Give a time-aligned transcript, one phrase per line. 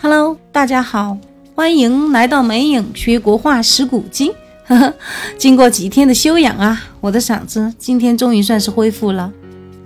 [0.00, 1.18] Hello，大家好，
[1.56, 4.30] 欢迎来到美影学国画识古今。
[4.64, 4.94] 呵呵，
[5.36, 9.32] 经过几天的修养啊，我的嗓子今天终于算是恢复了。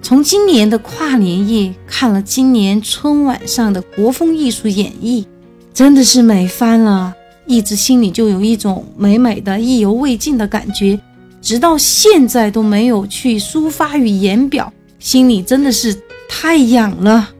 [0.02, 5.24] 从今年的跨年夜看了今年春晚上的国风艺术演绎，
[5.72, 7.14] 真的是美翻了，
[7.46, 11.00] 一直心里就有一种美美的意犹未尽的感觉，
[11.40, 17.30] 直到现在都没有去抒发于言表，心里真的是太痒了。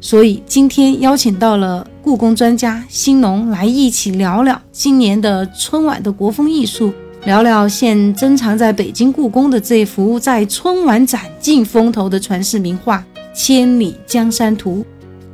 [0.00, 6.92] 所以今天邀请到了故宫专家新农来一起聊聊今年的春晚的国风艺术。
[7.26, 12.96] 聊聊现珍藏在北京故宫的这幅在春晚展尽风头的传世名画
[13.34, 14.78] 《千里江山图》。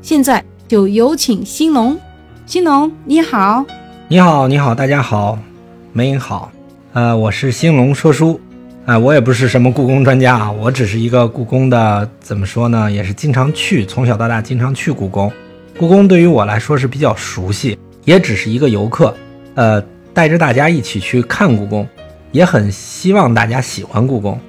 [0.02, 1.96] 现在就有请兴隆。
[2.44, 3.64] 兴隆，你好。
[4.08, 5.38] 你好，你好，大家好，
[5.92, 6.50] 梅影好。
[6.92, 8.40] 呃，我是兴隆说书。
[8.84, 15.30] 啊，我也不是什么故宫专家啊，我只是一个故宫的，怎么说呢，也是经常去，从小到大经常去故宫。
[15.78, 19.14] 故宫对于我来说是比较熟悉，也只是一个游客。
[19.54, 19.82] 呃。
[20.16, 21.86] 带着大家一起去看故宫，
[22.32, 24.40] 也很希望大家喜欢故宫。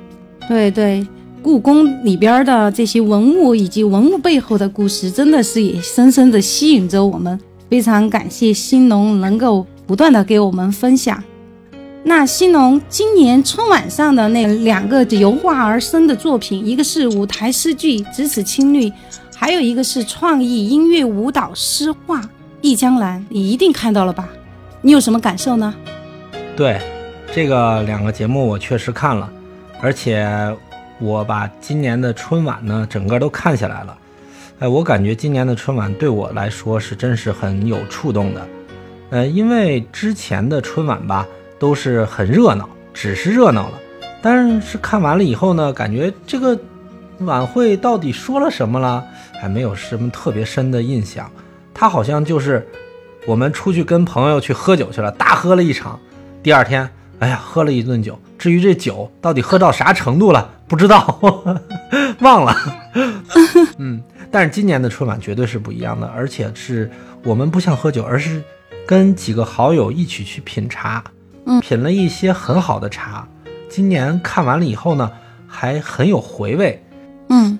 [0.48, 1.05] 对对，
[1.42, 7.38] 故宫里边的这些文物以及文物背后的故事，真的是也深深的吸引着我们。
[7.70, 11.22] 非常感谢新农能够不断的给我们分享。
[12.05, 18.88] 那新农今年春晚上的那两个由画而生的作品，一个是舞台诗句《咫尺青绿》，
[19.39, 22.19] 还有一个是创意音乐舞蹈诗画
[22.59, 24.27] 《忆江南》，你一定看到了吧？
[24.81, 25.71] 你有什么感受呢？
[26.55, 26.81] 对，
[27.31, 29.31] 这个两个节目我确实看了，
[29.80, 30.27] 而且
[30.99, 33.95] 我把今年的春晚呢整个都看下来了。
[34.58, 38.47] 哎，我感觉今年的春晚对我来说是真是很有触动的。
[39.11, 41.27] 呃，因为之前的春晚吧
[41.59, 43.80] 都是很热闹，只是热闹了，
[44.19, 46.59] 但是看完了以后呢，感觉这个
[47.19, 49.05] 晚会到底说了什么了，
[49.41, 51.30] 还没有什么特别深的印象。
[51.73, 52.67] 他好像就是。
[53.25, 55.99] 我们出去跟朋友去喝酒去了，大喝了一场。
[56.41, 58.17] 第二天，哎呀，喝了一顿酒。
[58.37, 61.20] 至于这酒到底喝到啥程度了，不知道，
[62.21, 62.55] 忘了。
[63.80, 66.89] 嗯，但是今年的春晚绝对是不一样的，而且是
[67.21, 68.42] 我们不像喝酒，而是
[68.86, 71.03] 跟几个好友一起去品茶。
[71.47, 73.27] 嗯，品了一些很好的茶。
[73.67, 75.11] 今年看完了以后呢，
[75.45, 76.81] 还很有回味。
[77.27, 77.59] 嗯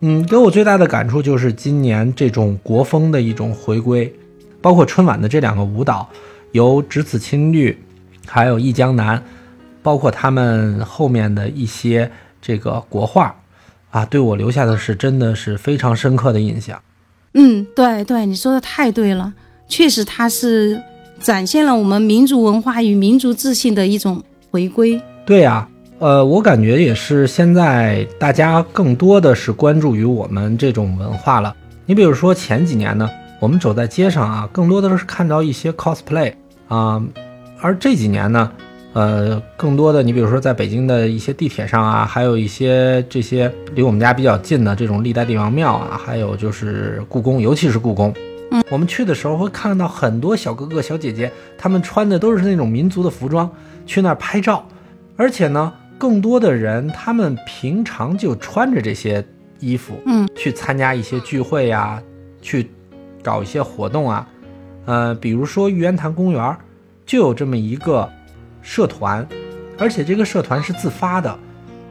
[0.00, 4.12] 嗯，给我最大的感触就是今年这种国风的一种回归。
[4.60, 6.08] 包括春晚的这两个舞蹈，
[6.50, 7.70] 由《只此青绿》，
[8.26, 9.16] 还有《忆江南》，
[9.84, 12.10] 包括他们后面的一些
[12.42, 13.32] 这个国画，
[13.90, 16.82] 啊，对我留下的是真的是非常深刻的印象。
[17.34, 19.32] 嗯，对对，你说的太对了，
[19.68, 20.82] 确实它是
[21.20, 24.20] 展现了我们民族文化与民族自信的一种
[24.50, 25.00] 回归。
[25.24, 31.54] 对呀，呃，我感觉也是现在大家更多的是关注于我们这种文化了。
[31.86, 33.08] 你比如说前几年呢。
[33.40, 36.32] 我们走在街上啊，更多的是看到一些 cosplay
[36.66, 37.00] 啊，
[37.60, 38.50] 而这几年呢，
[38.94, 48.12] 呃，更多的你比如说在北京的一些地铁上啊，还有一些这些离我们家比较近的这种历代帝王庙啊，还有就是故宫，尤其是故宫，
[48.50, 53.48] 嗯，我们去的时候会看到很多小哥哥小姐姐，他们穿的都是那种民族的服装
[53.86, 54.66] 去那儿拍照，
[55.16, 59.22] 而且呢，更多的人他们平常就穿着这些
[59.58, 62.02] 衣服，嗯，去参加一些聚会呀，
[62.40, 62.70] 去。
[63.20, 64.26] 搞一些活动啊，
[64.86, 66.56] 呃，比如说玉渊潭公园
[67.04, 68.08] 就有这么一个
[68.62, 69.26] 社团，
[69.76, 71.36] 而且这个社团是自发的。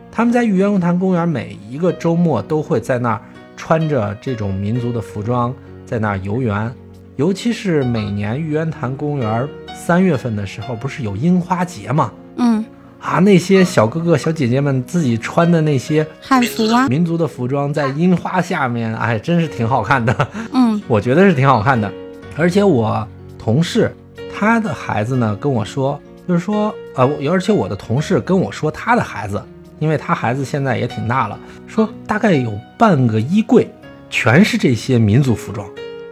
[0.10, 3.22] 他们在玉渊潭公园每一个周末都会在那儿
[3.58, 5.54] 穿着这种民族的服装
[5.86, 6.74] 在那儿游园，
[7.18, 12.12] 尤其是每年玉渊潭公园三月份的时候，不是有樱花节吗？
[12.38, 12.66] 嗯，
[13.08, 20.28] 啊，那些小哥哥小姐姐们自己穿的那些汉服啊，民族的服装在樱花下面，哎，真是挺好看的。
[20.52, 20.82] 嗯。
[20.90, 21.90] 我觉得是挺好看的，
[22.36, 23.08] 而且我
[23.40, 23.90] 同事
[24.38, 25.98] 他的孩子呢跟我说，
[26.28, 29.42] 就是说，呃，而且我的同事跟我说，他的孩子，
[29.80, 33.70] 因为他孩子现在也挺大了，说大概有半个衣柜
[34.10, 35.66] 全是这些民族服装，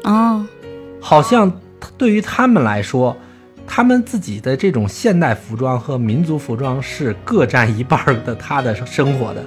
[0.06, 0.46] 哦，
[1.02, 1.52] 好像
[1.98, 3.16] 对于他们来说，
[3.68, 9.44] 他们自己的这种现代服装和民族服装是各占一半的他的生活的，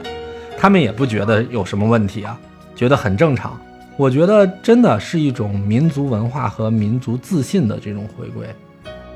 [0.58, 2.38] 他们也不觉得有什么问题啊，
[2.74, 3.58] 觉得很正常。
[3.96, 8.46] 我觉得真的是一种民族文化和民族自信的这种回归。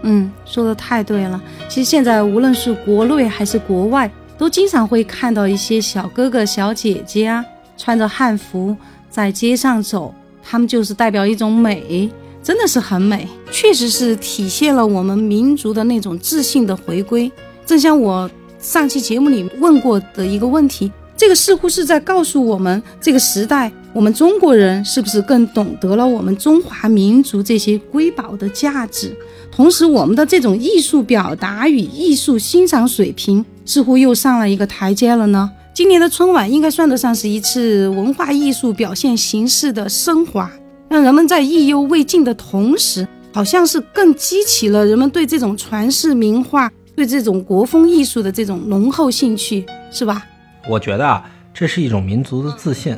[0.02, 1.40] 嗯，说的太对了。
[1.68, 7.44] 其实现在无论是国内还是国外，都经常会看到一些小哥哥小姐姐啊，
[7.76, 8.76] 穿着汉服
[9.08, 10.12] 在街上走，
[10.42, 12.10] 他们就是代表一种美，
[12.42, 17.30] 真的是很美，确实是体现了我们民族的那种自信的回归。
[17.64, 18.28] 正像我
[18.60, 23.70] 上期节目里问过的一个问题，这个似乎是在告诉我们，这个时代。
[23.94, 29.14] 我们中国人是不是更懂得了我们中华民族这些瑰宝的价值？
[29.50, 35.50] 同时，我们的这种艺术表达与艺术欣赏水平似乎又上了一个台阶了呢？
[35.74, 40.50] 今年的春晚应该算得上是一次文化艺术表现形式的升华，
[40.92, 50.26] 让人们在意犹未尽的同时，好像是更激起了人们对这种传世名画、对这种国风艺术的这种浓厚兴趣，是吧？
[50.68, 51.24] 我觉得啊，
[51.54, 52.94] 这是一种民族的自信。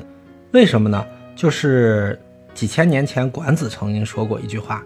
[0.51, 1.07] 为什么呢？
[1.37, 2.19] 就是
[2.53, 4.83] 几千年前，管子曾经说过一句话，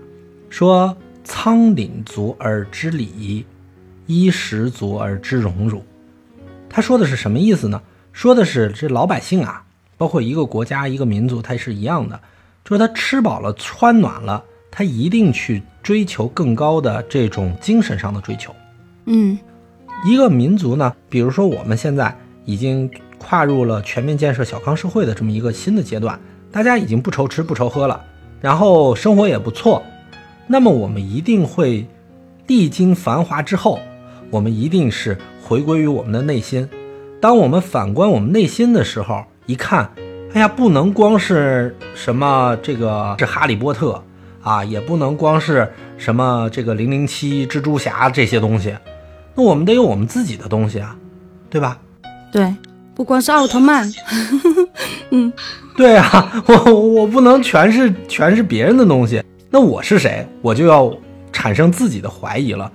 [0.51, 0.95] 说
[1.25, 3.47] “仓廪足而知礼，
[4.07, 5.83] 衣食足而知荣辱”。
[6.69, 7.81] 他说的是什么意思呢？
[8.13, 9.65] 说的是这老百姓啊，
[9.97, 12.21] 包括一个国家、一个民族，它是一样的，
[12.69, 18.55] 就是他吃饱了、穿暖了，他一定去追求更高的这种精神上的追求。
[19.07, 19.39] 嗯，
[20.05, 22.91] 一个民族呢，比如说我们现在已经。
[23.21, 26.19] 跨入了全面建设小康社会的这么一个新的阶段，
[26.53, 28.01] 大家已经不愁吃不愁喝了，
[28.41, 29.83] 然后生活也不错。
[30.47, 31.85] 那么我们一定会
[32.47, 33.81] 历经繁华之后，
[34.31, 36.67] 我们一定是回归于我们的内心。
[37.21, 39.91] 当我们反观我们内心的时候，一看，
[40.35, 44.03] 哎呀，不能光是什么这个是哈利波特
[44.43, 48.77] 啊，也不能光是什么这个零零七、蜘蛛侠这些东西，
[49.35, 50.97] 那我们得有我们自己的东西啊，
[51.51, 51.79] 对吧？
[52.33, 52.55] 对。
[52.95, 53.89] 不光是奥特曼，
[55.11, 55.33] 嗯，
[55.77, 60.27] 对啊，我我不能全是全是别人的东西，那我是谁？
[60.43, 60.93] 我就要
[61.33, 62.69] 产生自己的怀疑了。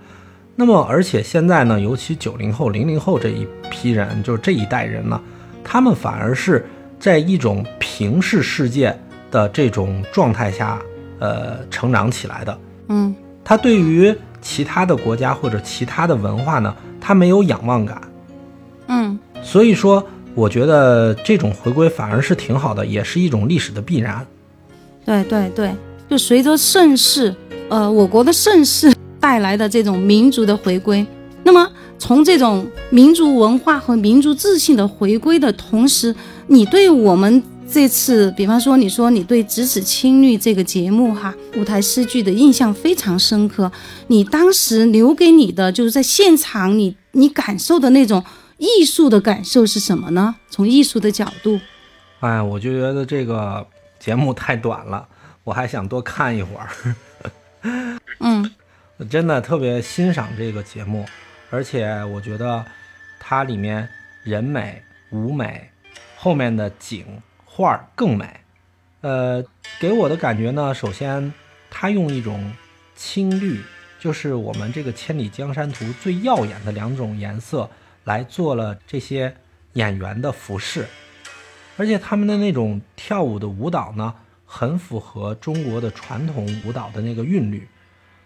[0.56, 5.20] 那么，而且现在呢，尤其九零后、零零后这一批人，就是这一代人呢，
[5.62, 6.66] 他们反而是
[7.04, 8.98] 在一种平视世界
[9.30, 10.82] 的这种状态下，
[11.20, 12.58] 呃，成长起来的。
[12.88, 13.14] 嗯，
[13.44, 18.02] 他对于其他的国家或者其他的文化呢，他没有仰望感。
[18.88, 20.02] 嗯，所以说。
[20.36, 24.26] 我觉得这种回归反而是挺好的，也是一种历史的必然。
[25.06, 25.72] 对对对，
[26.10, 27.32] 就随着盛世，
[27.70, 31.06] 呃，我国的盛世带来的这种民族的回归。
[31.44, 31.70] 那么，
[32.00, 36.16] 从这种民族文化和民族自信的回归的同时，
[36.48, 43.72] 你对我们这次，比方说，你说你对《咫尺青绿》这个节目哈，舞台诗句的印象非常深刻。
[44.08, 48.24] 你当时留给你的，就是在现场你你感受的那种。
[48.60, 50.36] 艺术的感受是什么呢？
[50.50, 51.60] 从艺术的角度，
[52.22, 53.68] 哎，我就觉得这个
[54.00, 55.06] 节目太短了，
[55.44, 57.90] 我还想多看一会儿。
[58.20, 58.50] 嗯，
[59.10, 61.04] 真的特别欣赏这个节目，
[61.54, 62.66] 而且我觉得
[63.20, 63.88] 它里面
[64.24, 65.70] 人美舞美，
[66.18, 68.26] 后面的景画更美。
[69.02, 69.46] 呃，
[69.80, 71.32] 给我的感觉呢，首先
[71.70, 72.52] 它用一种
[72.96, 73.62] 青绿，
[74.00, 77.70] 就是我们这个千里江山图最耀眼的两种颜色。
[78.06, 79.34] 来做了这些
[79.76, 80.86] 演员的服饰，
[81.78, 84.14] 而且他们的那种跳舞的舞蹈呢，
[84.46, 87.66] 很符合中国的传统舞蹈的那个韵律。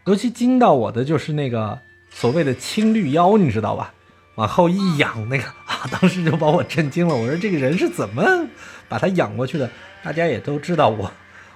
[0.06, 1.80] 尤其惊到我的就是那个
[2.20, 3.94] 所谓的青绿腰，你知道吧？
[4.34, 7.14] 往后一仰，那个 啊，当时就把我震惊了。
[7.14, 8.26] 我说这个人是怎么
[8.90, 9.70] 把他仰过去的？
[10.04, 11.12] 大家也都知道我，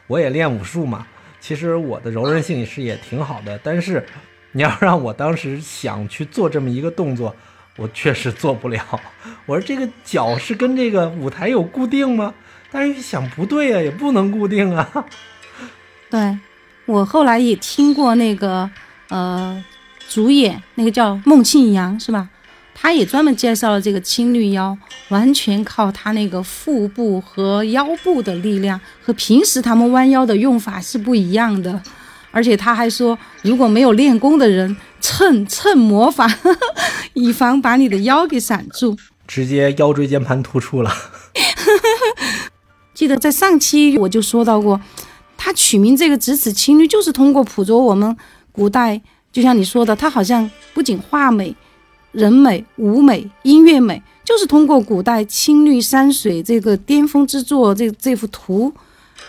[0.06, 1.08] 我也练武术嘛。
[1.40, 4.06] 其实我的柔韧性是也挺好的，但是
[4.52, 7.36] 你要让我当时想去做这么一个动作。
[7.78, 8.86] 我确实做不了。
[9.48, 12.36] 我说这个脚是跟这个舞台有固定吗？
[12.72, 15.06] 但是想不对啊，也不能固定啊。
[16.12, 16.38] 对，
[16.86, 18.70] 我后来也听过那个
[19.10, 19.64] 呃，
[20.12, 22.28] 主演那个叫孟庆阳是吧？
[22.76, 24.78] 他也专门介绍了这个青绿腰，
[25.08, 31.82] 完全靠他那个腹部和腰部的力量，和平时他们弯腰的用法是不一样的。
[32.32, 36.28] 而且他还说，如果没有练功的人，蹭蹭 魔法，
[37.14, 40.92] 以防把你的腰给闪住，直接腰椎间盘突出了。
[42.94, 44.82] 记得在上期我就说到过，
[45.38, 48.18] 他取名这个“咫尺青绿”，就是通过捕捉我们
[48.52, 49.02] 古代，
[49.32, 51.56] 就像你说的，他好像不仅画美、
[52.12, 58.74] 人美、舞美、音乐美，就是通过古代青绿山水这个巅峰之作，这这幅图。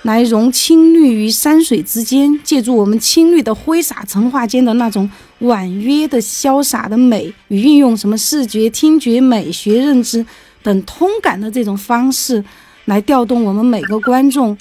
[0.02, 5.08] 来融青绿于山水之间，借助我们青绿的挥洒成画间的那种
[5.40, 10.24] 婉约的潇洒的美，与运用什么视觉、听觉、美学认知
[10.62, 12.42] 等通感的这种方式，
[12.86, 14.56] 来调动我们每个观众。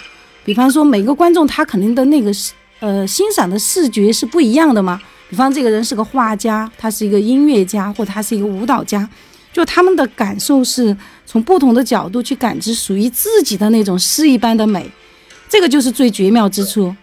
[0.45, 2.31] 比方说，每个观众他肯定的那个
[2.79, 5.01] 呃欣赏的视觉是不一样的嘛。
[5.31, 9.09] 比方这个人是个画家，他是一个音乐家，或他是一个舞蹈家，
[9.53, 10.95] 就他们的感受是
[11.25, 14.91] 从不同的角度去感知属于自己的那种诗一般的美。
[15.47, 16.93] 这个就是最绝妙之处，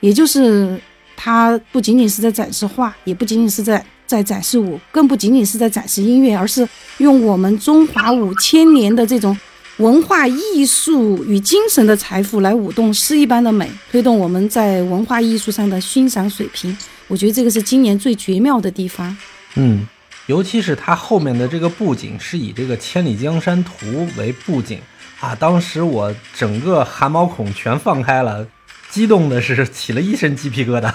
[0.00, 0.78] 也就是
[1.16, 9.34] 他不仅仅是在展示画，也不仅仅是在在展示舞，更不仅仅是在展示音乐，而是用我们中华五千年的这种
[9.78, 16.76] 文化艺术与精神的财富来舞动诗一般的美，推动我们在文化艺术上的欣赏水平。
[17.12, 19.14] 我觉得这个是今年最绝妙的地方。
[19.56, 19.86] 嗯，
[20.28, 24.80] 尤其是它后面的这个布景是以这个《千里江山图》为布景
[25.20, 28.46] 啊，当时我整个汗毛孔全放开了，
[28.88, 30.90] 激动的是起了一身鸡皮疙瘩。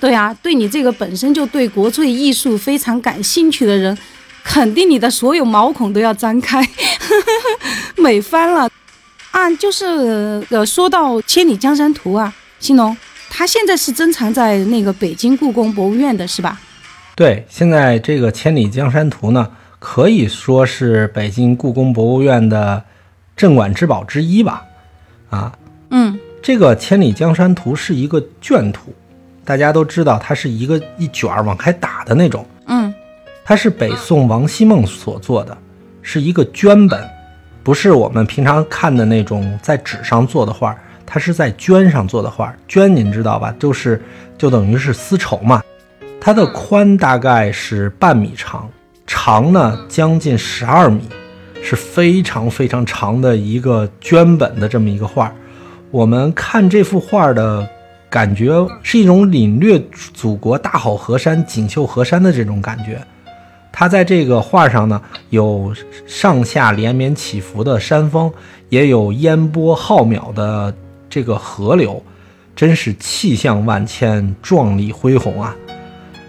[0.00, 3.96] 对啊，对你这个本身就对国粹艺术非常感兴趣的人，
[4.42, 6.68] 肯定你的所有毛孔都要张开，
[7.96, 8.68] 美翻了。
[9.30, 12.96] 啊，就是呃，说到《千里江山图》啊，新龙，
[13.30, 16.60] 它现在是珍藏在那个北京故宫博物院的，是吧？
[17.14, 22.82] 对，现在这个《千里江山图》呢，可以说是北京故宫博物院的
[23.36, 24.64] 镇馆之宝之一吧？
[25.30, 25.52] 啊，
[25.90, 28.94] 嗯，这个《千里江山图》是一个卷图。
[29.44, 32.46] 大家都知道，它是一个一卷儿往开打的那种。
[32.66, 32.92] 嗯，
[33.44, 35.56] 它是北宋王希孟所做的，
[36.02, 37.08] 是一个绢本，
[37.62, 40.76] 不是我们平常看的那种在纸上做的画，
[41.10, 42.54] 它是在绢上做的画。
[42.68, 43.54] 绢您知道吧？
[43.58, 43.98] 就是
[44.36, 45.62] 就等于是丝绸嘛。
[46.20, 48.68] 它的宽大概是半米长，
[49.06, 51.00] 长呢将近十二米，
[51.62, 55.32] 是非常非常长的一个绢本的这么一个画。
[55.90, 57.66] 我们看这幅画的。
[58.10, 59.78] 感觉是一种领略
[60.14, 62.98] 祖国大好河山、锦绣河山的这种感觉。
[63.70, 64.98] 它在这个画上呢，
[65.28, 65.74] 有
[66.06, 68.32] 上下连绵起伏的山峰，
[68.70, 70.74] 也有烟波浩渺的
[71.08, 72.02] 这个河流，
[72.54, 75.56] 真是气象万千、壮丽恢宏啊！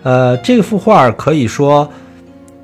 [0.04, 1.90] 呃，这幅画可以说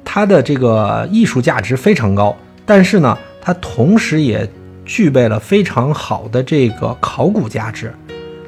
[0.03, 4.49] 它的这个艺术价值非常高，但是呢，它同时也
[4.85, 7.93] 具备了非常好的这个考古价值。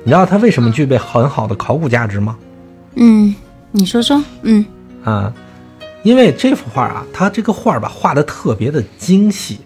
[0.03, 2.37] 你知道它为什么具备很好的考古价值吗？
[2.95, 3.35] 嗯，
[3.71, 4.23] 你说说。
[4.43, 4.65] 嗯
[5.03, 5.33] 啊，
[6.03, 9.59] 因为这幅画啊，它这个画吧画的特别的精细，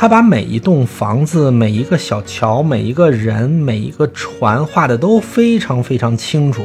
[0.00, 6.62] 他把每一栋房子、每一个小桥、每一个人、每一个船画的都非常非常清楚。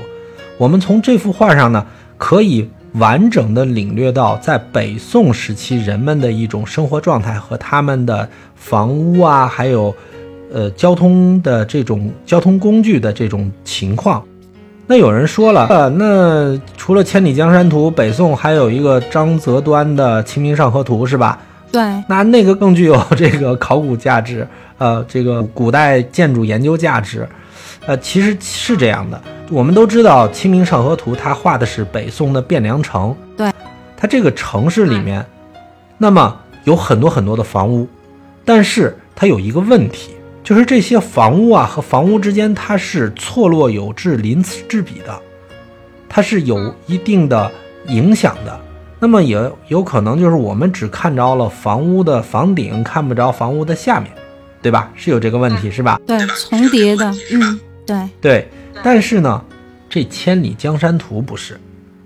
[0.57, 1.85] 我们从这幅画上呢，
[2.17, 9.93] 可以完整的领略到在北宋时期人们的一种生活状态和他们的房屋啊，还有。
[10.53, 14.23] 呃，交通的这种交通工具的这种情况，
[14.87, 21.37] 那有人说了，呃，那除了《千里江山图》，北宋还有一个张择端的《清明上河图》，是吧？
[21.71, 27.27] 对，那那个更具有这个考古价值，呃，这个古代建筑研究价值。
[27.85, 33.51] 呃，其实是这样的，我们都知道《清明上河图》它画的是北宋的汴梁城，对，
[33.95, 35.23] 它这个城市里面，
[35.97, 37.87] 那么有很多很多的房屋，
[38.43, 40.11] 但是它有一个问题。
[40.43, 45.19] 就是这些房屋啊和房屋之间，它是错落有致、鳞次栉比的，
[46.07, 47.51] 它是有一定的
[47.87, 48.59] 影响的。
[48.99, 54.11] 那么也有可能就是我们只看着了房屋的房顶，看不着房屋的下面，
[54.61, 54.91] 对吧？
[54.95, 55.99] 是有这个问题是吧？
[56.07, 58.49] 对，重叠的， 嗯，对对。
[58.83, 59.43] 但是呢，
[59.89, 61.59] 这《千里江山图》不是，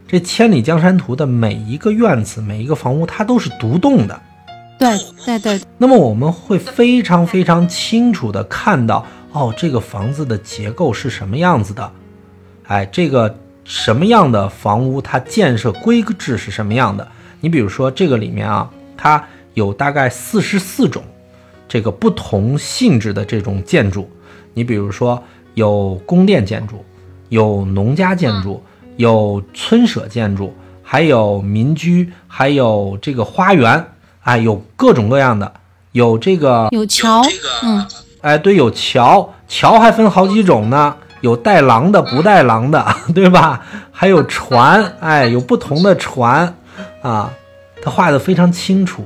[0.08, 4.20] 这《千里江山图》的每一个院子、每一个房屋，它都是独栋的。
[4.80, 11.92] 对对对，那么我们会非常非常清楚的看到，哦，这个房子的结构是什么样子的，
[12.66, 13.36] 哎，这个
[13.70, 17.08] 什么样的房屋它建设规制是什么样的？
[17.40, 19.24] 你比如说这个里面啊，它
[19.54, 21.04] 有大概四十四种
[21.68, 24.10] 这个不同性质的这种建筑，
[24.56, 25.24] 你比如说
[25.54, 26.84] 有宫殿建筑，
[27.30, 28.64] 有农家建筑，
[28.98, 33.86] 有村舍建筑，还有民居，还有这个花园。
[34.22, 35.52] 哎，有各种各样的，
[35.92, 37.22] 有这个有桥，
[37.64, 37.86] 嗯，
[38.22, 43.62] 哎，对，有桥，桥还分好几种呢，有带狼的，不带狼的， 对吧？
[43.92, 46.56] 还有船，哎，有不同的船，
[47.02, 47.32] 啊，
[47.82, 49.04] 他画的非常清楚，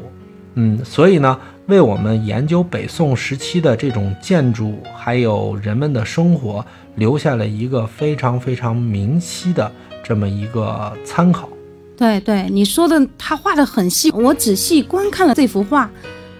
[0.55, 6.63] 嗯，所以呢，为我们研究北宋时期的这种建筑，还有人们的生活，
[6.95, 9.71] 留下了一个非常非常明晰的
[10.03, 11.49] 这么一个参考。
[11.95, 15.89] 对对，你说的他画的很细，我仔细观看了这幅画，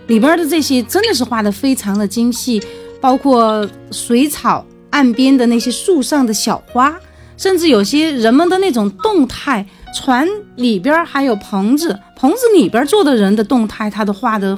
[0.07, 2.61] 里边的这些真的是画的非常的精细，
[2.99, 6.95] 包括水草岸边的那些树上的小花，
[7.35, 14.57] 甚至有些人们的那种动态，船里边还有棚子，棚子里边坐的人的动态，他都画的。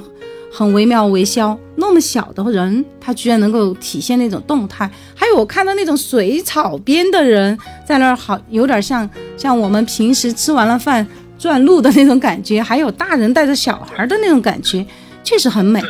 [0.57, 4.89] 很惟妙惟肖，那么小的人，他居然能够体现那种动态。
[5.13, 11.05] 还有我看到那种水草边的人在那儿，好有点像像我们平时吃完了饭
[11.37, 14.85] 转路的那种感觉，还有大人带着小孩的那种感觉，
[15.25, 15.81] 确实很美。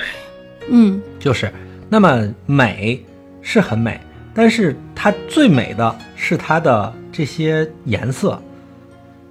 [0.69, 1.53] 嗯，就是，
[1.87, 3.05] 那么美
[3.43, 4.01] 是很美，
[4.35, 8.39] 但是它最美的是它的这些颜色。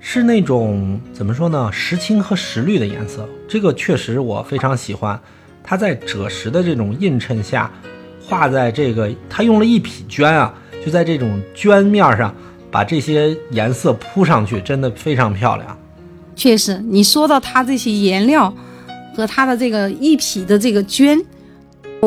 [0.06, 1.70] 是那种怎么说呢？
[1.73, 5.18] 石青和石绿的颜色，这个确实我非常喜欢。
[5.62, 7.70] 它在赭石的这种映衬下，
[8.23, 10.52] 画在这个，它用了一匹绢啊，
[10.84, 12.34] 就在这种绢面上
[12.70, 15.78] 把这些颜色铺上去，真的非常漂亮。
[16.37, 18.54] 确实，你说到它这些颜料
[19.16, 21.18] 和它的这个一匹的这个绢，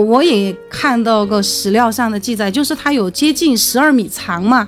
[0.02, 4.68] 我也看到过史料上的记载，就是它有接近十二米长嘛，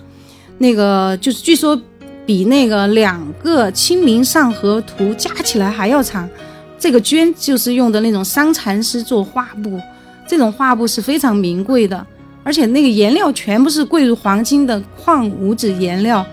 [0.57, 1.79] 那个就是据说
[2.25, 6.29] 比那个两个《清明上河图》加起来还要长。
[6.77, 9.79] 这个绢就是用的那种桑蚕丝做画布，
[10.27, 12.05] 这种画布是非常名贵的，
[12.43, 16.25] 而且那个颜料全部是贵如黄金的矿物质颜料。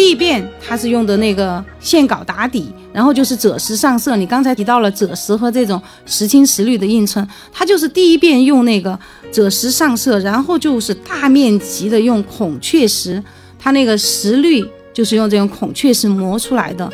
[0.00, 4.16] 第一遍它是用的那个线稿打底，然后就是赭石上色。
[4.16, 8.98] 你刚才提到了赭石和这种石青石绿的映衬，它就是第一遍用那个
[9.30, 13.22] 赭石上色，然后就是大面积的用孔雀石，
[13.58, 16.90] 它那个石绿就是用这种孔雀石磨出来的。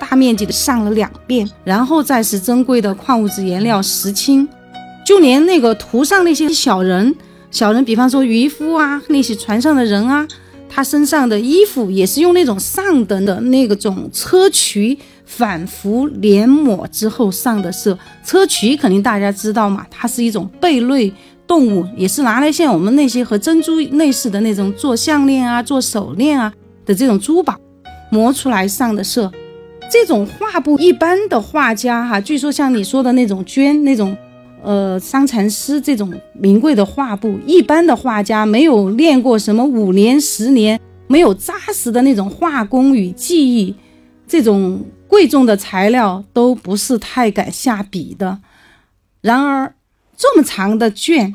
[0.00, 4.48] 大面积的上了两遍，然后再是珍贵的矿物质颜料石青，
[5.04, 7.14] 就连那个图上那些小人，
[7.50, 10.26] 小人，比方说渔夫啊，那些船上的人啊，
[10.68, 17.98] 他身上的衣服也是用那种上等的那个种砗磲反复碾抹之后上的色。
[18.24, 21.12] 砗磲肯定大家知道嘛，它是一种贝类
[21.46, 26.52] 动物，也是拿来像我们那些和珍珠类似的那种做项链啊、做手链啊
[26.84, 27.56] 的这种珠宝
[28.10, 29.32] 磨出来上的色。
[29.90, 34.14] 这种画布，一般的画家哈，据说像你说的那种绢那种，
[34.62, 43.74] 呃，桑蚕丝这种名贵的画布，一般的画家没有练过什么五年十年，没有扎实的那种画工与技艺，
[44.26, 48.38] 这种贵重的材料都不是太敢下笔的。
[49.20, 49.74] 然而，
[50.16, 51.34] 这么长的卷，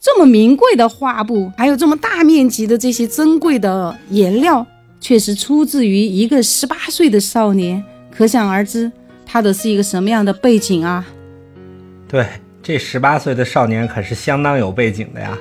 [0.00, 4.66] 这么名贵的画布，还有这么大面积的这些珍贵的颜料。
[5.02, 8.92] 确实出自于一个十八岁的少年，可想而知，
[9.24, 11.06] 他的是一个什么样的背景啊？
[12.06, 12.28] 对，
[12.62, 15.36] 这十八岁的少年可是相当有背景的呀。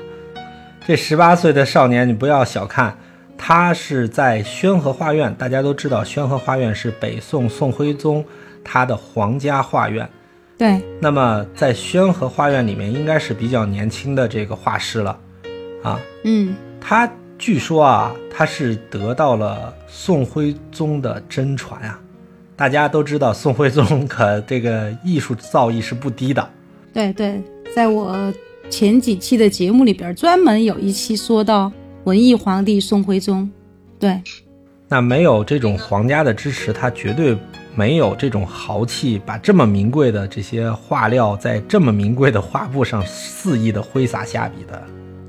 [0.85, 2.97] 这十八岁的少年，你不要小看，
[3.38, 5.34] 他是在宣和画院。
[5.36, 8.23] 大家都知道，宣和画院是北宋宋徽宗
[8.63, 10.10] 他的皇家画院。
[10.58, 10.82] 对。
[10.99, 15.19] 那么在宣和画院里面，应该是比较年轻的这个画师了，
[15.84, 15.99] 啊。
[16.23, 16.55] 嗯。
[16.82, 17.10] 他。
[17.38, 21.97] 据说啊，他是得到了宋徽宗的真传啊。
[22.58, 26.49] 大家都知道，宋徽宗可这个艺术造诣是不低的。
[26.93, 27.41] 对对，
[27.75, 28.34] 在我
[28.69, 31.71] 前几期的节目里边，专门有一期说到
[32.04, 33.49] 文艺皇帝宋徽宗。
[33.99, 34.21] 对，
[34.88, 37.38] 那没有这种皇家的支持，他绝对
[37.75, 44.82] 没有这种豪气，把这么名贵的这些画料在这么名贵的画布上肆意的挥洒下笔的。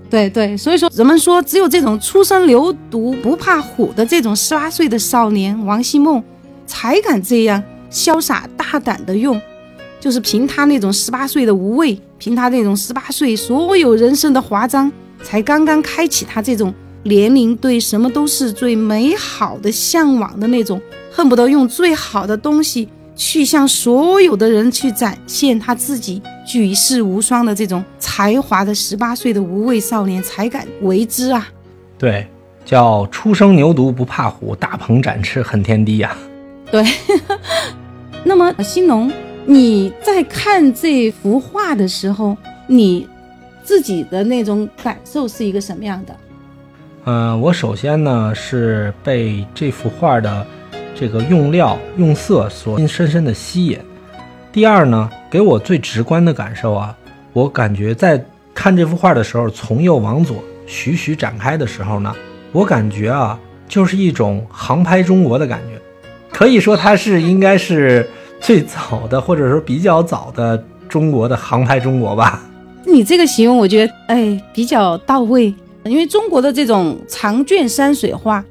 [0.09, 6.23] 对对，所以说人们说，只有这种初生牛犊不怕虎的这种十八岁的少年王希孟，
[6.67, 9.41] 才敢这样潇洒大胆的用，
[10.01, 14.91] 就是凭他那种十八岁的无畏，凭他那种十八岁所有人生的华章，
[15.23, 20.81] 才刚刚开启他这种年龄对什么都是最美好的向往的那种，
[21.13, 22.89] 恨不得用最好的东西。
[23.17, 31.47] 去向所有的人去展现他自己举世无双的这种才华的十八岁的无畏少年才敢为之啊！
[31.99, 32.27] 对，
[32.65, 36.17] 叫初生牛犊不怕虎，大鹏展翅恨天低呀！
[36.71, 36.83] 对，
[38.25, 39.13] 那么新农，
[39.47, 43.09] 你在看这幅画的时候，你
[43.63, 46.17] 自己的那种感受是一个什么样的？
[47.05, 50.47] 嗯，我首先呢是被这幅画的。
[50.93, 53.79] 这个用料用色所深深的吸引。
[54.53, 56.95] 第二呢，给我最直观的感受啊，
[57.33, 58.23] 我感觉在
[58.53, 62.15] 看这幅画的时候，从右往左徐徐展开的时候呢，
[62.53, 65.81] 我感觉啊，就是一种航拍中国的感觉。
[66.31, 68.07] 可以说它是应该是
[68.41, 72.43] 最早的，或者说比较早的中国的航拍中国吧。
[72.87, 78.45] 你这个形容，我觉得哎比较到位，因为中国的这种长卷山水画，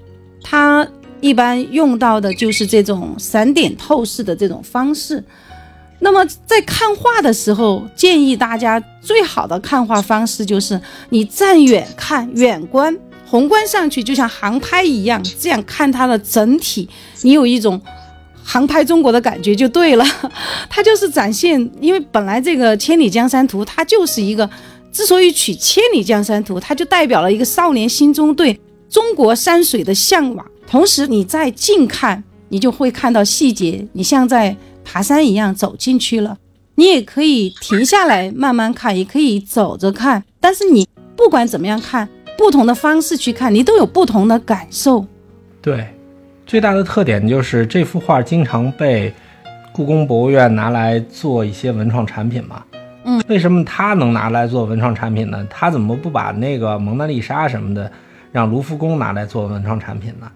[0.44, 0.88] 它。
[1.22, 5.22] 一般用到的就是这种散点透视的这种方式。
[6.00, 16.88] 那么在看画的时候，建议大家最好的看画方式就是你站远看，远观，宏观上去就像航拍一样，这样看它的整体，
[17.24, 17.82] 你有一种
[18.52, 20.04] 航拍中国的感觉就对了。
[20.72, 24.50] 它就是展现，因为本来这个《千里江山图》它就是一个，
[24.92, 28.60] 之所以取《千里江山图》，它就代表了一个少年心中对
[28.90, 30.44] 中国山水的向往。
[30.66, 36.36] 同时，你在近看，你就会看到细节，你像在爬山一样走进去了。
[36.74, 40.24] 你也可以停下来慢慢看，也可以走着看。
[40.40, 45.06] 但是你不管怎么样看，不同的方式去看，你都有不同的感受。
[45.62, 45.94] 对，
[46.50, 49.14] 最大的特点就是这幅画经常被
[49.72, 52.64] 故宫博物院拿来做一些文创产品嘛。
[53.04, 55.46] 嗯，为什么他能拿来做文创产品呢？
[55.48, 57.92] 他怎么不把那个蒙娜丽莎什么的
[58.32, 60.28] 让卢浮宫拿来做文创产品呢？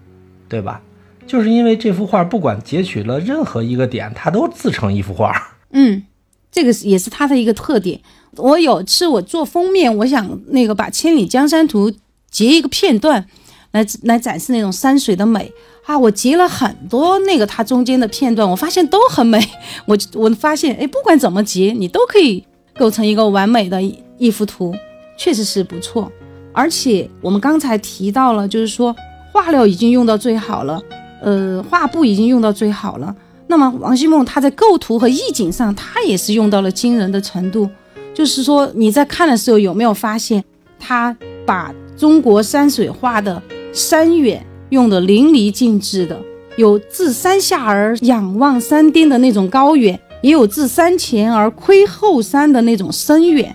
[0.48, 0.80] 对吧？
[1.26, 5.34] 就是因为这幅画不管截取了任何一个点，它都自成一幅画。
[5.72, 6.04] 嗯，
[6.52, 7.98] 这个也是它的一个特点。
[8.36, 11.90] 我有次我做封面，我想那个把《千里江山图》
[12.30, 13.26] 截一个片段，
[13.72, 15.52] 来来展示那种山水的美
[15.84, 15.98] 啊。
[15.98, 19.40] 我截了很多那个它中间的片段，我发现都很美。
[19.86, 22.44] 我我发现，哎，不管怎么截，你都可以
[22.76, 23.80] 构成一个完美的
[24.18, 24.74] 一幅图，
[25.16, 26.10] 确实是不错。
[26.52, 28.94] 而且我们刚才提到了，就是说
[29.32, 30.80] 画料已经用到最好了，
[31.20, 33.14] 呃，画布已经用到最好了。
[33.46, 37.68] 那么王希孟他在构图和意境上，他也是用到了惊人的程度。
[38.14, 40.42] 就是说，你在看的时候有没有发现，
[40.78, 43.42] 他把中国山水画的
[43.72, 46.20] 山远用的淋漓尽致的，
[46.56, 53.54] 有自山下而仰望山巅的那种高远，也有自山前而窥后山的那种深远，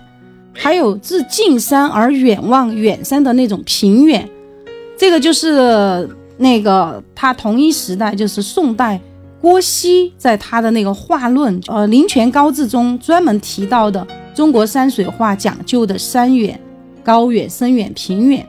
[0.52, 4.28] 还有自近山而远望远山的那种平远。
[4.96, 8.98] 这个就是那个他同一时代，就是宋代
[9.40, 14.06] 郭熙在他的那个画论，呃，《林泉高志》中专门提到的。
[14.32, 16.58] 中国山水画讲究的山远、
[17.02, 18.46] 高远、深远、平远，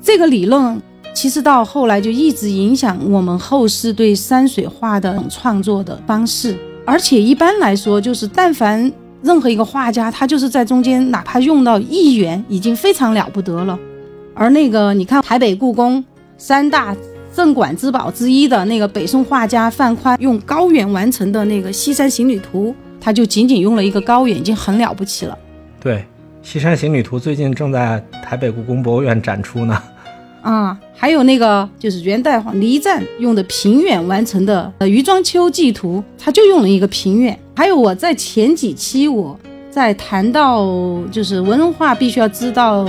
[0.00, 0.80] 这个理论
[1.14, 6.56] 其实到后来就一直影响我们后世对山水画的创作的方式。
[6.84, 8.90] 而且一般来说，就是但凡
[9.22, 13.78] 任何一个画家，他就是在中间哪怕用到一元，已经非常了不得了。
[14.34, 16.02] 而那个你看台北故宫
[16.38, 16.96] 三大
[17.34, 22.70] 镇馆之宝之一的那个北宋画家范宽用高远完成的那个《西山行旅图》。
[23.04, 25.36] 他就仅仅用了一个高远，已经很了不起了。
[25.80, 25.96] 对，
[26.40, 29.82] 《西山行旅图》最近正在台北故宫博物院展出呢。
[30.42, 37.38] 啊，还有那个就是元代倪瓒用的平远完成的《呃渔庄秋季图》，他就用了一个平远。
[37.54, 39.38] 还有我在前几期我
[39.70, 40.66] 在谈到
[41.10, 42.84] 就是文化必须要知道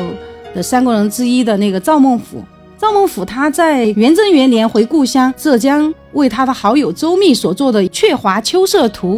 [0.56, 2.44] 的三国人之一的那个赵孟俯，
[2.78, 9.18] 赵孟俯他在元贞元年回故乡浙江，为他的好友周密所做的《鹊华秋色图》。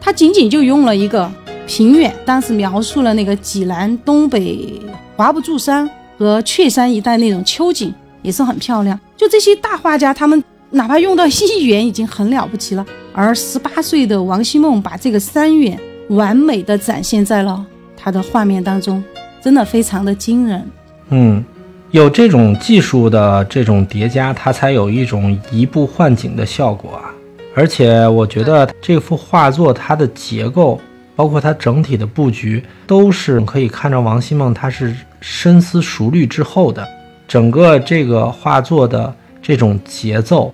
[0.00, 1.30] 他仅仅就用了一个
[1.66, 4.80] 平远，当时描述了那个济南东北
[5.16, 5.88] 华不注山
[6.24, 8.98] 和雀山一带那种秋景，也是很漂亮。
[9.14, 12.86] 就这些大画家，他们哪怕用到一元已经很了不起了。
[13.12, 19.04] 而十八岁的王希孟把这个三远完美的展现在了他的画面当中，
[19.42, 20.66] 真的非常的惊人。
[21.10, 21.44] 嗯，
[21.90, 27.12] 有这种技术的这种叠加，它才有一种移步换景的效果啊。
[27.54, 30.80] 而且我觉得这幅画作它的结构，
[31.14, 36.86] 包括它整体的布局，都是可以看到王希孟他是深思熟虑之后的。
[37.26, 40.52] 整个这个画作的这种节奏，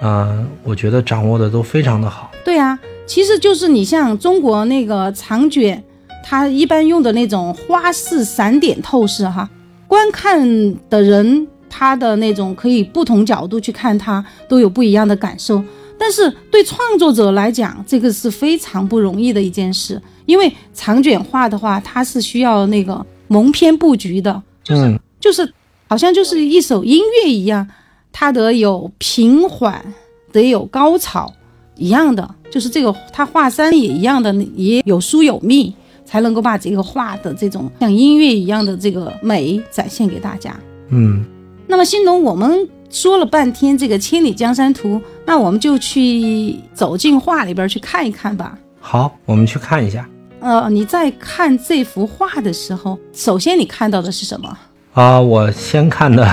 [0.00, 2.30] 嗯，我觉得掌握的都非常的好。
[2.44, 5.82] 对啊，其实就是你像中国那个长卷，
[6.24, 9.50] 它一般用的那种花式散点透视哈，
[9.88, 10.40] 观看
[10.88, 15.62] 的人他的那种可以不同角度去看它，都有不一样的感受。
[15.98, 25.50] 但是对创作者来讲，这个是非常不容易的一件事，因为长卷画的话，它是需要那个蒙篇布局的，嗯，就是
[25.88, 27.66] 好像就是一首音乐一样，
[28.12, 29.82] 它得有平缓，
[30.30, 31.32] 得有高潮
[31.76, 40.54] 一样的，就是这个它画山也一样的，也有疏有密，才能够把这个画的这种像音乐一样的这个美展现给大家。
[40.90, 41.24] 嗯，
[41.66, 42.68] 那么新农，我们。
[42.92, 48.58] 说了半天这个《千里江山图》，那我们就去走进画里边去看一看吧。
[48.80, 50.06] 好，我们去看一下。
[50.42, 54.58] 呃，你在看这幅画的时候，首先你看到的是什么？
[54.92, 56.28] 啊，我先看的，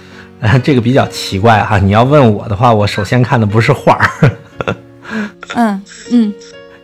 [0.62, 1.78] 这个比较奇怪哈。
[1.78, 4.30] 你要问我的话，我首先看的不是画儿。
[5.56, 6.34] 嗯嗯，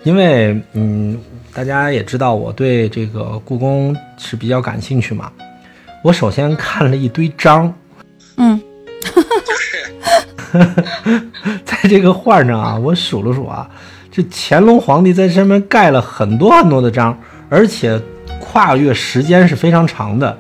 [0.03, 1.21] 因为嗯，
[1.53, 5.31] 大家也知道我对这个故宫是比较感兴趣嘛。
[6.03, 7.71] 我首先看了一堆章。
[8.39, 8.59] 嗯。
[11.67, 13.69] 在这个画上啊，我数了数啊，
[14.15, 17.99] 这乾隆皇帝在上面盖了很多很多的章，而且
[18.39, 20.37] 跨越时间是非常长的。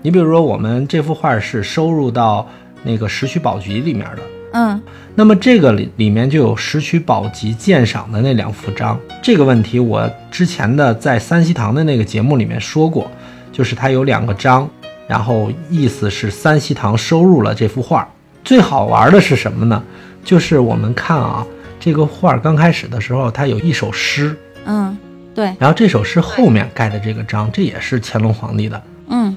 [0.00, 2.48] 你比如说，我们这幅画是收入到
[2.82, 4.22] 那个《石渠宝笈》里面的，
[4.54, 4.80] 嗯，
[5.14, 8.98] 那么这个里里面就有《石渠宝笈》鉴赏的那两幅章。
[9.20, 13.10] 这个问题我之前的在三希堂的那个节目里面说过，
[13.52, 14.66] 就是它有两个章，
[15.06, 18.08] 然后意思是三希堂收入了这幅画。
[18.42, 19.82] 最好玩的是什么呢？
[20.24, 21.46] 就是我们看啊，
[21.84, 24.96] 这个画刚开始的时候，它有一首诗，嗯，
[25.34, 25.46] 对。
[25.58, 29.36] 然后这首诗后面盖的这个章，这也是乾隆皇帝的，嗯，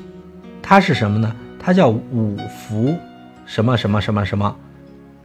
[0.62, 1.36] 它是什么呢？
[1.60, 2.96] 它叫五福
[3.48, 4.56] 什么什么什么什么，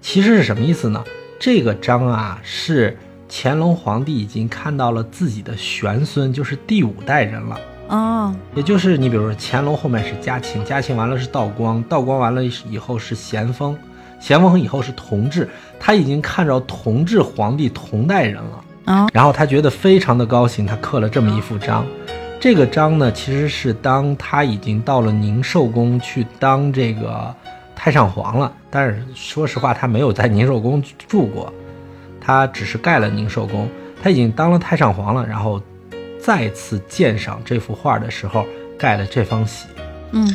[0.01, 1.05] 其实是什么意思呢？
[1.39, 2.97] 这个章啊，是
[3.29, 7.61] 乾隆皇帝已经看到了自己的玄孙，就是第五代人了。
[7.89, 13.77] 哦，也就是你比如说乾隆后面是嘉庆，嘉庆完了是道光，道光完了以后是咸丰，
[14.21, 15.49] 咸丰以后是同治，
[15.81, 18.65] 他已经看着同治皇帝同代人了。
[18.85, 21.85] 啊，然后他觉得非常的高兴，他刻了这么一幅章。
[22.39, 27.35] 这个章呢，其实是当他已经到了宁寿宫去当这个
[27.75, 28.53] 太上皇了。
[28.71, 31.53] 但是说实话，他没有在宁寿宫住过，
[32.21, 33.69] 他只是盖了宁寿宫。
[34.03, 35.61] 他已经当了太上皇了，然后
[36.19, 38.47] 再次鉴赏这幅画的时候，
[38.79, 39.67] 盖了这方玺。
[40.13, 40.27] 嗯，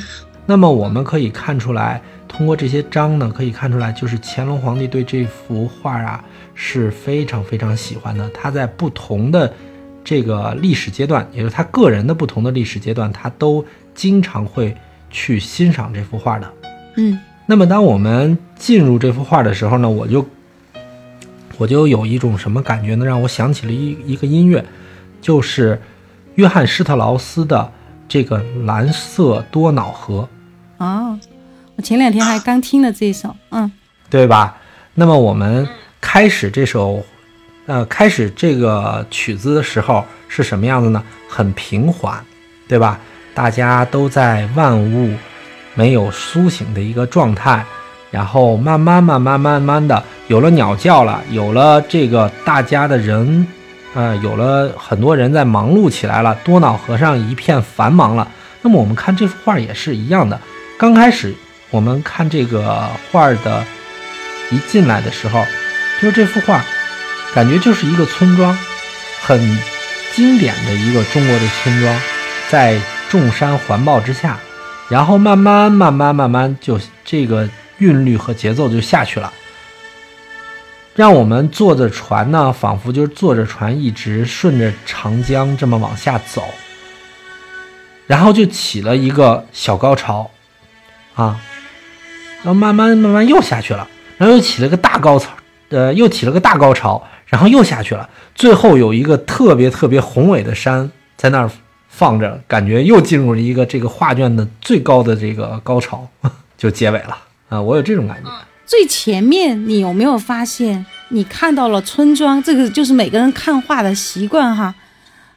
[0.46, 2.00] 那么我们可以看出来，
[2.36, 6.22] 通过这些章呢，可以看出来，就是乾隆皇帝对这幅画啊
[6.54, 8.30] 是非常非常喜欢的。
[8.32, 9.54] 他在不同的
[10.04, 14.76] 这个历史阶段，也就是他个人的不同的历史阶段，他都经常会
[15.10, 16.54] 去欣赏这幅画的。
[16.98, 20.28] 嗯，那么当我们进入这幅画的时候呢，我就
[21.58, 23.06] 我就有一种什么感觉呢？
[23.06, 24.66] 让我想起了一一个音乐，
[25.22, 25.82] 就是
[26.36, 27.72] 约翰施特劳斯的
[28.10, 30.28] 这个《蓝色多瑙河》。
[30.84, 31.18] 哦，
[31.78, 33.70] 我前两天还刚听了这首，嗯，
[34.10, 34.56] 对吧？
[34.94, 35.68] 那么我们
[36.00, 37.04] 开始这首，
[37.66, 41.04] 呃，开始这个曲子的时候是什么样子呢？
[41.28, 42.24] 很平缓，
[42.68, 43.00] 对吧？
[43.34, 45.14] 大家都在万物
[45.74, 47.66] 没有苏醒的一个状态，
[48.10, 53.46] 然后慢慢、慢慢、慢慢的有了鸟叫了，有了这个大家的人，
[53.94, 58.26] 呃，有了很多人在忙碌起来了，多瑙河上一片繁忙了。
[58.62, 60.40] 那么我们看这幅画也是一样的，
[60.78, 61.36] 刚开始
[61.70, 63.66] 我们看这个画的。
[64.52, 65.44] 一进来的时候，
[66.00, 66.64] 就是这幅画，
[67.34, 68.56] 感觉就是一个村庄，
[69.24, 69.60] 很
[70.14, 72.02] 经典的一个中国的村庄，
[72.48, 74.38] 在众山环抱之下，
[74.88, 77.50] 然后慢慢慢慢慢慢就这个
[77.80, 79.34] 韵律和节奏就下去了，
[80.94, 86.44] 让我们坐着船呢，仿佛就是坐着船一直顺着长江这么往下走，
[88.06, 90.30] 然后就起了一个小高潮，
[91.16, 91.42] 啊，
[92.46, 93.88] 然后慢慢慢慢又下去了。
[94.18, 95.32] 然后又起了个大高潮，
[95.70, 98.08] 呃，又起了个大高潮，然后又下去了。
[98.36, 101.50] 最后有一个特别特别宏伟的山在那儿
[101.90, 106.08] 放着，感觉又进入了一个这个画卷的最高的这个高潮，
[106.56, 107.18] 就结尾了
[107.50, 107.60] 啊！
[107.60, 108.30] 我有这种感觉。
[108.66, 112.42] 最前面你有没有发现，你看到了村庄？
[112.44, 114.74] 这个就是每个人看画的习惯哈。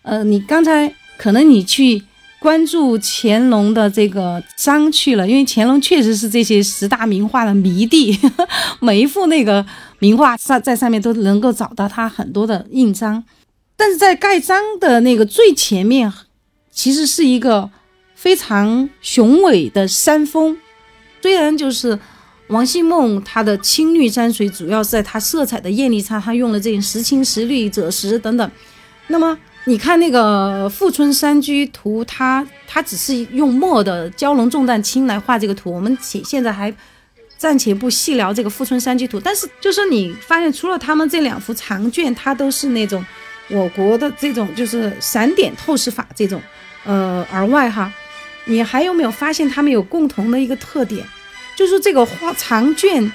[0.02, 2.04] 呃，你刚才可能你去。
[2.40, 8.16] 关注乾隆的这个章去了，因为乾隆确实是这些十大名画的迷弟，
[8.80, 9.66] 每一幅那个
[9.98, 13.24] 名画上在上面都能够找到他很多的印章。
[13.76, 16.12] 但是在盖章的那个最前面，
[16.70, 17.68] 其实是一个
[18.14, 20.56] 非常雄伟的山峰。
[21.20, 21.98] 虽然就是
[22.46, 28.48] 王希孟他的青绿山水，主要是在他色彩的艳丽上，他用了这种时青石绿、赭石等等。
[29.08, 29.36] 那么。
[29.68, 35.70] 你看那个《富春山居图》，它它只是用墨的蛟龙重担轻来画这个图。
[35.70, 36.72] 我们现现在还
[37.36, 43.04] 暂且不细聊这个《富春山居图》，但是就是你发现，除了他们这两幅长卷，它都是那种
[43.50, 46.40] 我国的这种就是散点透视法这种，
[46.86, 47.92] 呃，而外哈，
[48.46, 51.06] 你还有没有发现他们有共同的一个特点，
[51.54, 53.12] 就是这个画长卷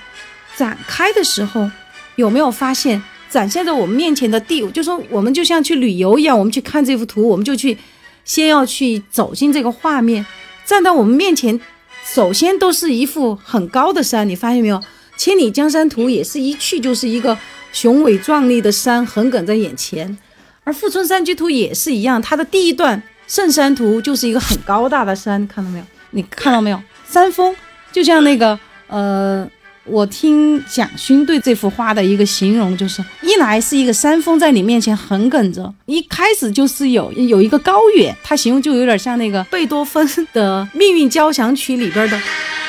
[0.56, 1.72] 展开的时候，
[2.16, 3.02] 有没有发现？
[3.34, 7.76] 展现在我们面前的地，就说我们就像去旅游一样，我们去看这幅图，我们就去
[8.24, 10.24] 先要去走进这个画面，
[10.64, 11.60] 站到我们面前，
[12.06, 14.78] 首先都是一幅很高的山，你发现没有？
[15.18, 17.36] 《千里江山图》也是一去就是一个
[17.72, 20.16] 雄伟壮丽的山横亘在眼前，
[20.64, 25.86] 而《富春山居图》也是一样，它的第一段《圣山图》就是一个很高大的山，看到没有？
[26.12, 26.80] 你看到没有？
[27.10, 27.56] 山峰
[27.92, 29.50] 就像那个呃。
[29.86, 42.22] 我听蒋勋对这幅画的一个形容，就是一来是一个山峰在你面前横亘着，一开始就是有有一个高远，他形容就有点像那个贝多芬的《命运交响曲》里边的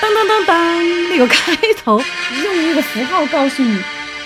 [0.02, 2.00] 当当当当那个开头，
[2.42, 3.80] 用那个符号告诉你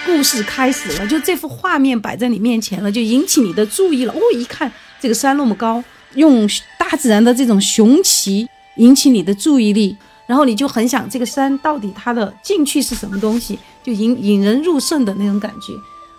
[0.07, 4.13] 故事开始了，就这幅画面摆在你面前了，就引起你的注意了。
[4.15, 6.49] 哦，一看这个山那么高，用
[6.79, 9.95] 大自然的这种雄奇引起你的注意力。
[10.29, 15.73] 然后你就很想这个山到底它的进去是什么东西，就引引人入胜的那种感觉。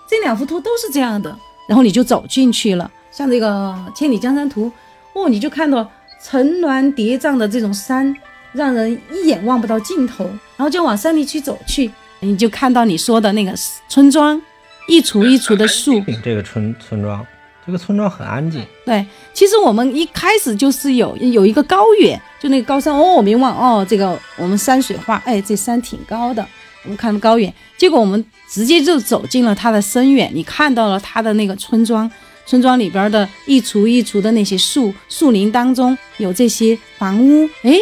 [0.08, 2.92] 这两幅图都是这样的，然后你就走进去了。
[3.12, 4.66] 像这个《千里江山图》，
[5.14, 5.88] 哦，你就看到
[6.20, 8.16] 层峦叠嶂的这种山，
[8.52, 10.26] 让人一眼望不到尽头。
[10.58, 11.92] 然后就往山里去走去，
[12.22, 13.54] 你就看到你说的那个
[13.88, 14.42] 村庄，
[14.88, 16.04] 一簇一簇的树。
[16.24, 17.26] 这个村村庄。
[17.70, 18.66] 这个村庄很安静。
[18.84, 26.44] 对，其实我们一开始就是有有一个高远，就那个高山哦，我明望哦，这个我们山水画，哎，这山挺高的。
[26.84, 32.10] 我们看到高远，结果我们直接就走进了它的深远，你看到了它的那个村庄，
[32.48, 37.78] 村庄里边的一簇一簇的那些树树林当中有这些房屋，哎，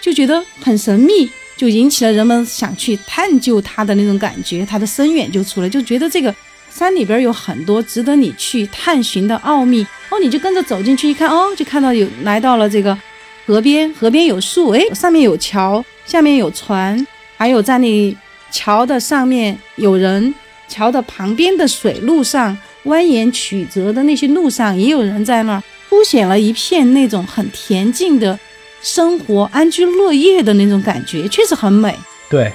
[0.00, 6.32] 就觉得很神秘，就引起了人们想去探究它的那种感觉，它的深远就出来，就觉得这个
[6.72, 9.86] 山里边有很多值得你去探寻的奥秘。
[10.10, 12.96] 哦，你就跟着走进去一看，哦，就看到有来到了这个
[13.46, 17.06] 河边，河边有树，哎，上面有桥，下面有船，
[17.36, 18.16] 还有在那
[18.50, 20.34] 桥的上面有人，
[20.68, 28.38] 桥的旁边的水路上蜿蜒曲折的那些路上也有人在那儿，凸显了一片那种很恬静的
[28.80, 31.94] 生活、安居乐业的那种感觉，确实很美。
[32.28, 32.52] 对，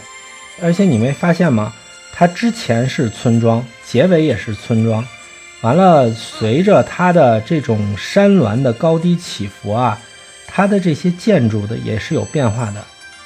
[0.62, 1.74] 而且你没发现吗？
[2.14, 5.06] 它之前是村庄，结尾也是村庄。
[5.62, 9.98] 完了，随着它的这种山峦的高低起伏啊，
[10.46, 12.84] 它的这些建筑的也是有变化的。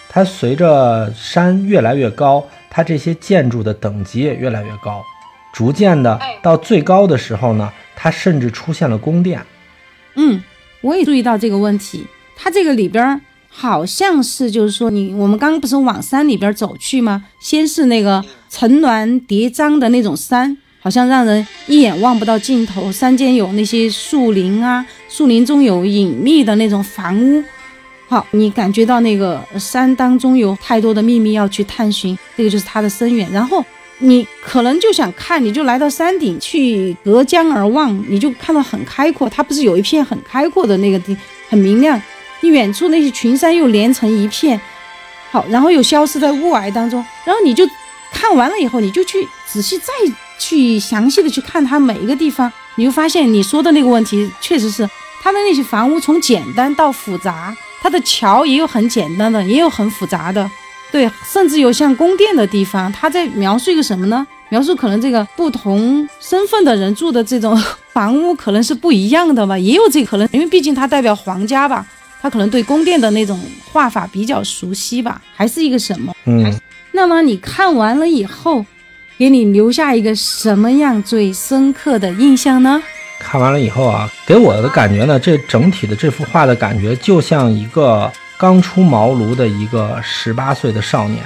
[0.07, 5.03] 它随着山越来越高，它这些建筑的等级也越来越高，
[5.51, 9.45] 逐渐的到最高的时候呢，它甚至出现了宫殿。
[10.15, 10.41] 嗯，
[10.81, 12.05] 我也注意到这个问题。
[12.35, 13.21] 它这个里边
[13.53, 17.23] 好像是就是说，你我们刚刚不是往山里边走去吗？
[17.39, 20.57] 先是那个层峦叠嶂的那种山。
[20.83, 22.91] 好像让人一眼望不到尽头。
[22.91, 27.43] 山间有那些树林啊，树林中有隐秘的那种房屋。
[28.09, 33.29] 好，你感觉到那个山当中有太多的秘密要去探寻，这个就是它的深远。
[33.31, 33.63] 然后
[33.99, 39.29] 你可能就想看，你就来到山顶去隔江而望，你就看到很开阔。
[39.29, 41.15] 它不是有一片很开阔的那个地，
[41.47, 42.01] 很明亮。
[42.41, 44.59] 你远处那些群山又连成一片，
[45.31, 47.03] 好，然后又消失在雾霭当中。
[47.25, 47.67] 然后你就
[48.11, 49.85] 看完了以后，你就去仔细再。
[50.43, 54.89] 去详细的去看它每一个地方，你就发现你说的那个问题确实是
[55.21, 60.49] 它的那些房屋从简单到复杂，它的桥也有很简单的，也有很复杂的，
[60.91, 62.91] 对，甚至有像宫殿的地方。
[62.91, 64.25] 它在描述一个什么呢？
[64.49, 67.55] 描述可能这个不同身份的人住的这种
[67.93, 71.85] 房屋可能是不一样的吧，也有这个可能，因为毕竟它代表皇家吧，
[72.21, 73.39] 他可能对宫殿的那种
[73.71, 76.13] 画法比较熟悉吧，还是一个什么？
[76.25, 76.53] 嗯，
[76.91, 78.65] 那么你看完了以后。
[79.17, 82.81] 给你留下一个什么样最深刻的印象呢？
[83.19, 91.21] 看完了以后啊，给我的感觉呢，这整体的这幅画的感觉就像一个刚出茅庐的一个十八岁的少年，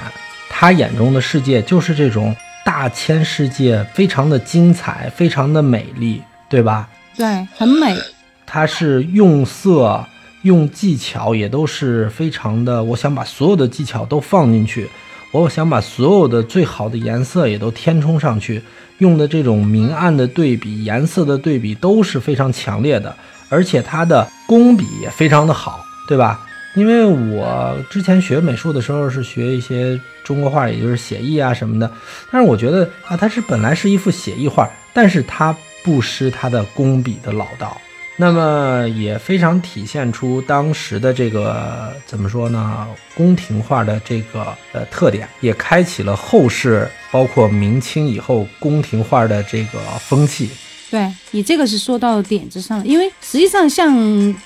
[0.50, 6.86] 他眼中的世界就是这种大千世界，非常的精彩，非常的美丽，对吧？
[7.16, 7.96] 对，很美。
[8.44, 10.04] 他是用色、
[10.46, 12.82] 用技巧，也都是非常的。
[12.82, 14.88] 我想把所有的技巧都放进去。
[15.32, 18.62] 我想把所有的最好的颜色也都填充上去，
[18.98, 23.14] 用的这种明暗的对比、颜色的对比都是非常强烈的，
[23.50, 26.40] 而且它的工笔也非常的好，对吧？
[26.74, 31.90] 因为我之前学美术的时候是学一些中国画，也就是写意啊什么的，
[32.30, 35.54] 但是我觉得啊，它是本来是一幅写意画，但是它
[35.84, 37.76] 不失它的工笔的老道。
[38.18, 42.86] 那么也非常体现出当时的这个怎么说呢？
[43.14, 50.50] 宫廷画的这个呃特点，也开启了后世，包括明清以后宫廷画的这个风气。
[50.88, 53.92] 对你这个是说到点子上了，因为实际上像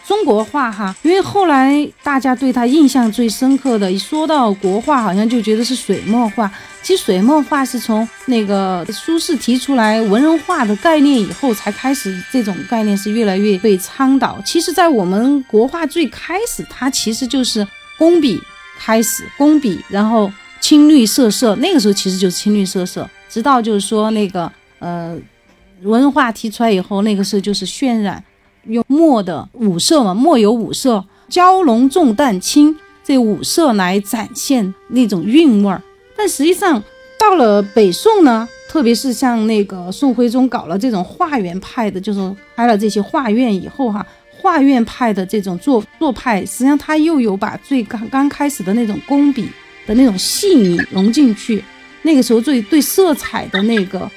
[0.06, 6.50] 中国画哈，因为后来大家对他印象最深刻的，一说到国画，好像就觉得是水墨画。
[6.82, 14.40] 其实水墨画是从那个苏轼提出来文人画的概念以后，才开始这种概念是越来越被倡导。
[14.42, 17.66] 其实，在我们国画最开始，它其实就是
[17.98, 18.40] 工笔
[18.78, 25.18] 开始，工笔，然后青绿色色，那个时候其实就是青绿色色，直到就是说那个呃。
[25.82, 28.22] 文人画提出来以后，那个时候就是渲染，
[28.64, 35.82] 用墨的五色嘛，墨有五色，蛟龙重淡轻这五色来展现那种韵味儿。
[36.16, 36.82] 但实际上
[37.18, 49.48] 到了北宋呢，特别是像那个宋徽宗搞了这种画院派的，就是开了这些画院以后哈，画院派的这种做做派，实际上他又有把最刚刚开始的那种工笔
[49.86, 51.64] 的那种细腻融进去。
[52.02, 54.10] 那个时候最对色彩的那个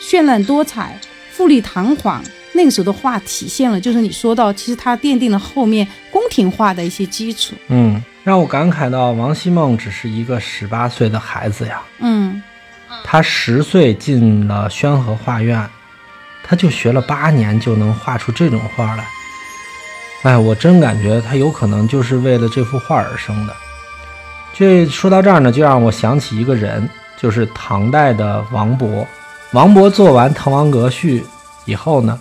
[0.00, 0.98] 绚烂多彩。
[1.32, 7.54] 富丽堂皇，那个时候的画体现了，就是你说到，其实它奠定了后面宫廷画的一些基础。
[7.68, 11.80] 嗯，让我感慨到，王希孟只是一个十八岁的孩子呀。
[12.00, 12.42] 嗯，
[13.02, 15.66] 他十岁进了宣和画院，
[16.44, 19.06] 他就学了八年，就能画出这种画来。
[20.24, 23.56] 哎，我真感觉他有可能就是为了这幅画而生的。
[24.52, 29.06] 这说到这儿呢，就让我想起一个人，就是唐代的王勃。
[29.52, 31.20] 王勃做完《滕王阁序》
[31.64, 32.16] 以后呢，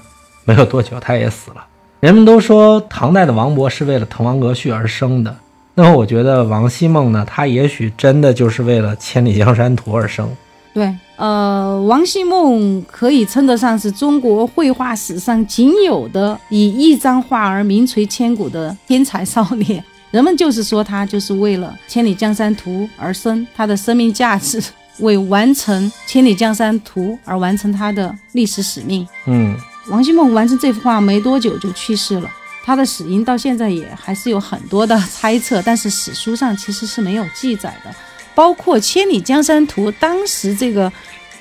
[0.45, 1.63] 没有多久他也死了。
[1.99, 5.35] 人们都说唐代的王勃是为了《滕王阁序》而生的。
[5.75, 10.27] 那么我觉得王希孟呢，他也许真的就是为了千里江山图而生。
[10.73, 19.83] 对，呃，王希孟可以称得上是中国绘画史上仅有的以一张画而名垂千古的天才少年。
[20.09, 24.59] 人们就是说他就是为了《千里江山图》而生，他的生命价值
[24.99, 29.07] 为完成《千里江山图》而完成他的历史使命。
[29.25, 29.55] 嗯，
[29.87, 32.29] 王希孟完成这幅画没多久就去世了，
[32.63, 37.93] 他的死因到现在也还是有很多的猜测，但是史书上其实是没有记载的。
[38.35, 40.91] 包括《千里江山图》，当时这个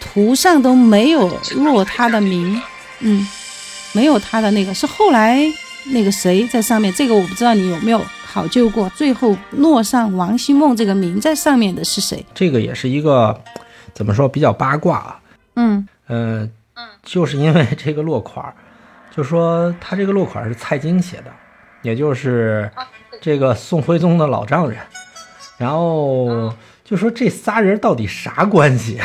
[0.00, 2.60] 图上都没有落他的名，
[3.00, 3.26] 嗯，
[3.92, 5.40] 没有他的那个，是后来
[5.84, 12.24] 那个谁在上面，这个我不知道你有没有考究过，最后落上王希孟这个名在上面的是谁？
[12.34, 13.40] 这个也是一个
[13.94, 15.20] 怎么说比较八卦啊。
[15.56, 16.50] 嗯嗯，
[17.02, 18.54] 就是因为这个落款儿，
[19.14, 21.32] 就说他这个落款儿是蔡京写的，
[21.82, 22.70] 也就是
[23.20, 24.78] 这个宋徽宗的老丈人，
[25.56, 26.52] 然后
[26.84, 29.00] 就说这仨人到底啥关系？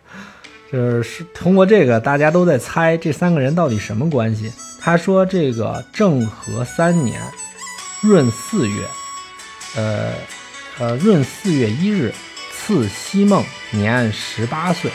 [0.72, 4.52] 就是通过这个，大家都在猜这三个人到底什么关系。
[4.80, 7.20] 他说这个政和三年
[8.02, 8.86] 闰四月，
[9.76, 10.12] 呃
[10.78, 12.12] 呃闰四月一日，
[12.52, 14.90] 赐西孟年十八岁，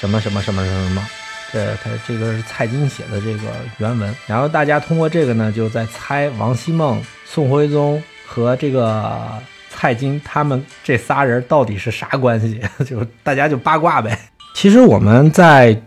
[0.00, 1.06] 什么什么什么什么什么。
[1.52, 9.40] 这他这个是蔡京写的这个原文，然后大家通过这个呢，就在猜王希孟、宋徽宗和这个
[9.70, 14.18] 蔡京他们这仨人到底是啥关系， 就大家就八卦呗。
[14.54, 15.80] 其实我们在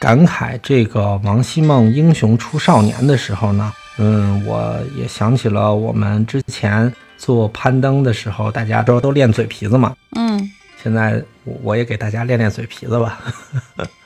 [0.00, 9.94] 感慨这个王希孟英雄出少年的时候呢，嗯，我也想起了我们之前做攀登的时候，大家都都练嘴皮子嘛。
[10.16, 10.50] 嗯，
[10.82, 13.20] 现在我我也给大家练练嘴皮子吧，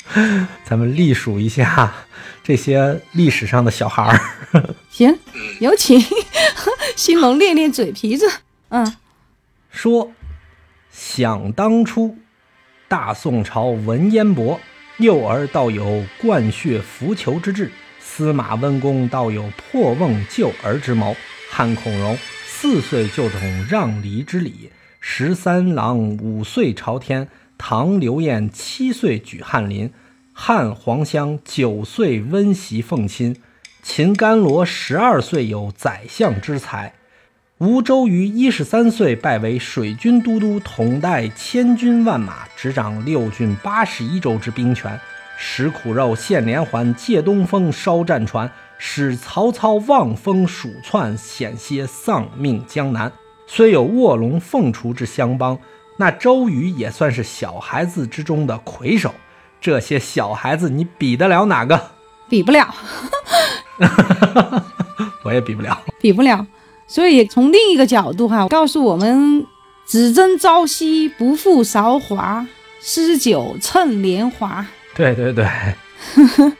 [0.65, 1.93] 咱们历数一下
[2.43, 4.21] 这些历史上的小孩儿。
[4.91, 5.19] 行，
[5.61, 5.99] 有请
[6.97, 8.27] 新龙练练嘴皮子。
[8.69, 8.95] 嗯，
[9.71, 10.13] 说，
[10.91, 12.17] 想当初，
[12.89, 14.61] 大宋朝文彦博，
[14.99, 17.71] 幼儿倒有灌血扶裘之志；
[18.19, 21.15] 司马温公倒有破瓮救儿之谋；
[21.53, 29.91] 汉孔融四岁就懂让梨之礼；十三郎五岁朝天；唐刘晏七岁举翰林；
[30.33, 33.35] 汉黄香九岁温席奉亲；
[33.85, 36.95] 秦甘罗十二岁有宰相之才。
[37.59, 44.99] 吴周瑜一十三岁拜为水军都督，统带千军万马，执掌六郡八十一州之兵权。
[45.41, 53.13] 食苦肉，献连环，借东风，烧战船，使曹操望风鼠窜，险些丧命江南。
[53.47, 55.57] 虽有卧龙凤雏之相帮，
[55.97, 59.15] 那周瑜也算是小孩子之中的魁首。
[59.61, 61.91] 这些小孩子，你比得了哪个？
[62.29, 62.75] 比不了，
[65.23, 65.81] 我也比不了。
[66.01, 66.45] 比不了。
[66.89, 69.47] 所以从另一个角度哈，告诉我们：
[69.87, 72.45] 只争朝夕，不负韶华；
[72.81, 74.67] 诗酒趁年华。
[74.99, 75.47] 对对对，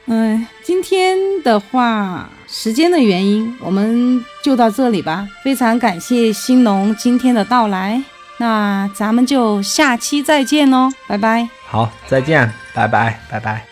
[0.05, 5.27] 嗯， 今天的话，时间的原因，我们就到这里吧。
[5.43, 8.01] 非常感谢新农今天的到来，
[8.37, 11.49] 那咱们就下期再见喽，拜拜。
[11.67, 13.68] 好，再见，拜拜，拜拜。